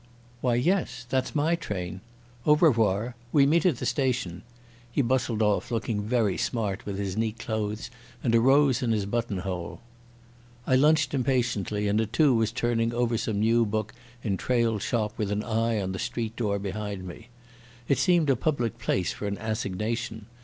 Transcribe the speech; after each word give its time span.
"Why, 0.41 0.55
yes—that's 0.55 1.35
my 1.35 1.53
train. 1.53 2.01
Au 2.47 2.55
revoir. 2.55 3.15
We 3.31 3.45
meet 3.45 3.67
at 3.67 3.77
the 3.77 3.85
station." 3.85 4.41
He 4.91 5.03
bustled 5.03 5.43
off, 5.43 5.69
looking 5.69 6.01
very 6.01 6.37
smart 6.39 6.87
with 6.87 6.97
his 6.97 7.15
neat 7.15 7.37
clothes 7.37 7.91
and 8.23 8.33
a 8.33 8.39
rose 8.41 8.81
in 8.81 8.93
his 8.93 9.05
button 9.05 9.37
hole. 9.45 9.79
I 10.65 10.73
lunched 10.75 11.13
impatiently, 11.13 11.87
and 11.87 12.01
at 12.01 12.11
two 12.13 12.33
was 12.33 12.51
turning 12.51 12.95
over 12.95 13.15
some 13.15 13.41
new 13.41 13.63
books 13.63 13.93
in 14.23 14.37
Traill's 14.37 14.81
shop 14.81 15.13
with 15.19 15.29
an 15.31 15.43
eye 15.43 15.79
on 15.79 15.91
the 15.91 15.99
street 15.99 16.35
door 16.35 16.57
behind 16.57 17.07
me. 17.07 17.27
It 17.87 17.99
seemed 17.99 18.31
a 18.31 18.35
public 18.35 18.79
place 18.79 19.13
for 19.13 19.27
an 19.27 19.37
assignation. 19.37 20.25